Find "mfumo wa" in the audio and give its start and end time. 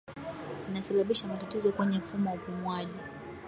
1.97-2.35